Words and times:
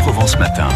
Provence 0.00 0.38
Matin. 0.38 0.68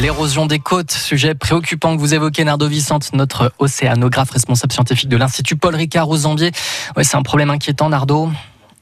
L'érosion 0.00 0.46
des 0.46 0.58
côtes, 0.58 0.90
sujet 0.90 1.34
préoccupant 1.34 1.94
que 1.94 2.00
vous 2.00 2.14
évoquez, 2.14 2.44
Nardo 2.44 2.66
Vicente, 2.66 3.12
notre 3.12 3.52
océanographe 3.58 4.30
responsable 4.30 4.72
scientifique 4.72 5.08
de 5.08 5.16
l'Institut 5.16 5.56
Paul 5.56 5.74
Ricard 5.74 6.08
aux 6.08 6.16
Zambier. 6.16 6.50
Ouais, 6.96 7.04
c'est 7.04 7.16
un 7.16 7.22
problème 7.22 7.50
inquiétant, 7.50 7.88
Nardo. 7.88 8.30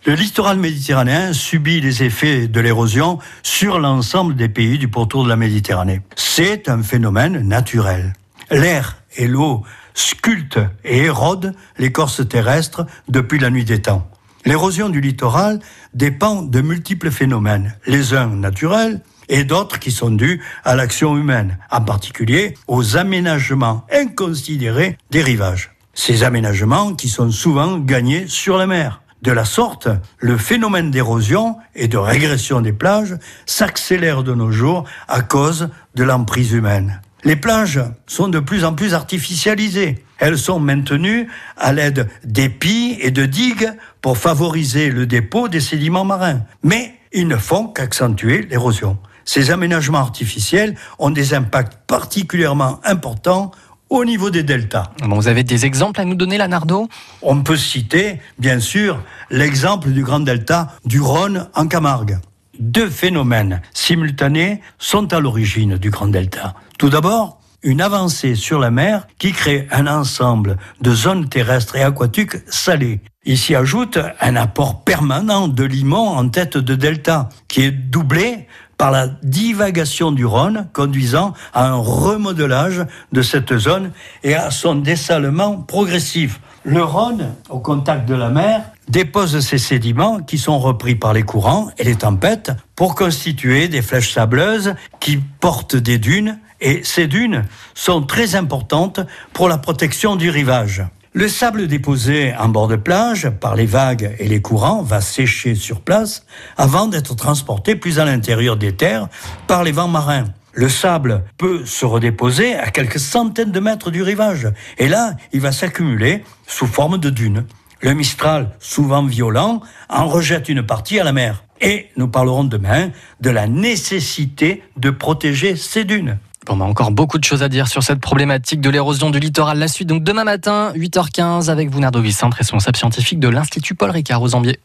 Le 0.06 0.14
littoral 0.14 0.58
méditerranéen 0.58 1.32
subit 1.32 1.80
les 1.80 2.02
effets 2.02 2.48
de 2.48 2.60
l'érosion 2.60 3.18
sur 3.42 3.78
l'ensemble 3.78 4.36
des 4.36 4.48
pays 4.48 4.78
du 4.78 4.88
pourtour 4.88 5.24
de 5.24 5.28
la 5.28 5.36
Méditerranée. 5.36 6.01
C'est 6.16 6.69
un 6.69 6.82
phénomène 6.82 7.46
naturel. 7.46 8.14
L'air 8.51 8.96
et 9.16 9.28
l'eau 9.28 9.62
sculptent 9.94 10.60
et 10.85 11.04
érodent 11.04 11.53
l'écorce 11.78 12.26
terrestre 12.26 12.87
depuis 13.08 13.38
la 13.38 13.51
nuit 13.51 13.64
des 13.64 13.82
temps. 13.82 14.08
L'érosion 14.46 14.90
du 14.90 15.01
littoral 15.01 15.58
dépend 15.94 16.42
de 16.42 16.60
multiples 16.60 17.10
phénomènes, 17.10 17.74
les 17.87 18.12
uns 18.12 18.27
naturels 18.27 19.01
et 19.29 19.45
d'autres 19.45 19.79
qui 19.79 19.91
sont 19.91 20.11
dus 20.11 20.43
à 20.65 20.75
l'action 20.75 21.16
humaine, 21.16 21.59
en 21.70 21.80
particulier 21.80 22.55
aux 22.66 22.96
aménagements 22.96 23.87
inconsidérés 23.92 24.98
des 25.10 25.23
rivages. 25.23 25.73
Ces 25.95 26.24
aménagements 26.24 26.95
qui 26.95 27.09
sont 27.09 27.30
souvent 27.30 27.79
gagnés 27.79 28.27
sur 28.27 28.59
la 28.59 28.66
mer. 28.66 29.01
De 29.23 29.32
la 29.32 29.46
sorte, 29.46 29.88
le 30.18 30.37
phénomène 30.37 30.91
d'érosion 30.91 31.56
et 31.74 31.88
de 31.88 31.96
régression 31.96 32.60
des 32.60 32.74
plages 32.74 33.16
s'accélère 33.46 34.23
de 34.23 34.34
nos 34.34 34.51
jours 34.51 34.84
à 35.09 35.23
cause 35.23 35.70
de 35.95 36.04
l'emprise 36.04 36.52
humaine. 36.52 37.01
Les 37.24 37.37
plages 37.37 37.80
sont 38.06 38.29
de 38.29 38.38
plus 38.38 38.66
en 38.66 38.74
plus 38.74 38.93
artificialisées. 38.93 40.04
Elles 40.18 40.37
sont 40.37 40.60
maintenues 40.60 41.29
à 41.56 41.73
l'aide 41.73 42.09
d'épis 42.24 42.98
et 43.01 43.10
de 43.10 43.24
digues 43.24 43.73
pour 44.02 44.18
favoriser 44.18 44.91
le 44.91 45.06
dépôt 45.06 45.48
des 45.48 45.60
sédiments 45.60 46.04
marins. 46.04 46.41
Mais 46.62 46.95
ils 47.12 47.27
ne 47.27 47.37
font 47.37 47.68
qu'accentuer 47.68 48.43
l'érosion. 48.51 48.98
Ces 49.24 49.51
aménagements 49.51 49.98
artificiels 49.98 50.77
ont 50.98 51.10
des 51.10 51.34
impacts 51.34 51.78
particulièrement 51.87 52.80
importants 52.84 53.51
au 53.90 54.04
niveau 54.04 54.30
des 54.30 54.43
deltas. 54.43 54.90
vous 55.02 55.29
avez 55.29 55.45
des 55.45 55.66
exemples 55.66 56.01
à 56.01 56.04
nous 56.04 56.15
donner, 56.15 56.38
Lanardo 56.38 56.88
On 57.23 57.43
peut 57.43 57.57
citer, 57.57 58.21
bien 58.38 58.59
sûr, 58.59 59.01
l'exemple 59.30 59.90
du 59.90 60.02
grand 60.02 60.21
delta 60.21 60.73
du 60.85 61.01
Rhône 61.01 61.48
en 61.54 61.66
Camargue. 61.68 62.18
Deux 62.59 62.88
phénomènes 62.88 63.60
simultanés 63.73 64.61
sont 64.79 65.13
à 65.13 65.21
l'origine 65.21 65.77
du 65.77 65.91
grand 65.91 66.09
delta. 66.09 66.55
Tout 66.79 66.89
d'abord, 66.89 67.41
une 67.63 67.81
avancée 67.81 68.35
sur 68.35 68.59
la 68.59 68.70
mer 68.70 69.07
qui 69.19 69.33
crée 69.33 69.67
un 69.70 69.87
ensemble 69.87 70.59
de 70.81 70.95
zones 70.95 71.29
terrestres 71.29 71.77
et 71.77 71.83
aquatiques 71.83 72.37
salées. 72.48 73.01
Il 73.25 73.39
s'y 73.39 73.55
ajoute 73.55 73.98
un 74.20 74.37
apport 74.37 74.85
permanent 74.85 75.48
de 75.48 75.65
limon 75.65 76.09
en 76.09 76.29
tête 76.29 76.59
de 76.59 76.75
delta, 76.75 77.31
qui 77.48 77.63
est 77.63 77.70
doublé 77.70 78.47
par 78.85 78.91
la 78.91 79.07
divagation 79.23 80.13
du 80.13 80.27
Rhône, 80.27 80.69
conduisant 80.75 81.33
à 81.55 81.69
un 81.69 81.77
remodelage 81.77 82.85
de 83.13 83.23
cette 83.23 83.57
zone 83.57 83.93
et 84.23 84.35
à 84.35 84.51
son 84.51 84.75
dessalement 84.75 85.57
progressif. 85.57 86.39
Le 86.65 86.85
Rhône, 86.85 87.33
au 87.49 87.61
contact 87.61 88.07
de 88.07 88.15
la 88.15 88.29
mer, 88.29 88.61
dépose 88.87 89.41
ces 89.41 89.57
sédiments 89.57 90.21
qui 90.21 90.37
sont 90.37 90.59
repris 90.59 90.97
par 90.97 91.15
les 91.15 91.23
courants 91.23 91.71
et 91.79 91.85
les 91.85 91.95
tempêtes 91.95 92.53
pour 92.77 92.95
constituer 92.95 93.69
des 93.69 93.81
flèches 93.81 94.13
sableuses 94.13 94.75
qui 95.01 95.17
portent 95.17 95.77
des 95.77 95.97
dunes 95.97 96.39
et 96.61 96.85
ces 96.85 97.07
dunes 97.07 97.47
sont 97.73 98.03
très 98.03 98.35
importantes 98.35 99.01
pour 99.33 99.48
la 99.48 99.57
protection 99.57 100.15
du 100.15 100.29
rivage. 100.29 100.85
Le 101.17 101.29
sable 101.29 101.69
déposé 101.69 102.34
en 102.37 102.48
bord 102.48 102.67
de 102.67 102.75
plage 102.75 103.31
par 103.31 103.55
les 103.55 103.67
vagues 103.67 104.17
et 104.19 104.27
les 104.27 104.43
courants 104.43 104.83
va 104.83 105.01
sécher 105.01 105.55
sur 105.55 105.81
place 105.81 106.27
avant 106.57 106.89
d'être 106.89 107.15
transporté 107.15 107.77
plus 107.77 108.01
à 108.01 108.05
l'intérieur 108.05 108.57
des 108.57 108.75
terres 108.75 109.07
par 109.47 109.62
les 109.62 109.70
vents 109.70 109.87
marins. 109.87 110.25
Le 110.55 110.69
sable 110.69 111.23
peut 111.39 111.65
se 111.67 111.87
redéposer 111.87 112.57
à 112.57 112.73
quelques 112.73 112.98
centaines 112.98 113.53
de 113.53 113.61
mètres 113.61 113.92
du 113.92 114.03
rivage 114.03 114.48
et 114.77 114.89
là, 114.89 115.15
il 115.33 115.41
va 115.41 115.53
s'accumuler 115.53 116.25
sous 116.48 116.67
forme 116.67 116.98
de 116.98 117.11
dunes. 117.11 117.47
Le 117.81 117.95
Mistral, 117.95 118.51
souvent 118.58 119.05
violent, 119.05 119.61
en 119.89 120.08
rejette 120.08 120.48
une 120.48 120.64
partie 120.64 120.98
à 120.98 121.05
la 121.05 121.13
mer. 121.13 121.45
Et 121.61 121.91
nous 121.96 122.08
parlerons 122.08 122.42
demain 122.42 122.91
de 123.20 123.31
la 123.31 123.46
nécessité 123.46 124.64
de 124.77 124.91
protéger 124.91 125.55
ces 125.55 125.85
dunes. 125.85 126.19
Bon, 126.47 126.57
bah 126.59 126.67
encore 126.67 126.91
beaucoup 126.91 127.19
de 127.19 127.25
choses 127.25 127.43
à 127.43 127.49
dire 127.49 127.69
sur 127.69 127.83
cette 127.83 128.00
problématique 128.00 128.60
de 128.60 128.69
l'érosion 128.69 129.10
du 129.10 129.19
littoral. 129.19 129.59
La 129.59 129.69
suite, 129.69 129.88
donc 129.88 130.05
demain 130.05 130.25
matin, 130.25 130.72
8h15, 130.75 131.49
avec 131.49 131.71
vous, 131.71 131.81
Nardo 131.81 132.00
Vicente, 132.03 132.34
responsable 132.34 132.77
scientifique 132.77 133.19
de 133.19 133.28
l'Institut 133.28 133.75
Paul 133.75 133.91
Ricard 133.91 134.21
aux 134.21 134.28
Zambier. 134.28 134.59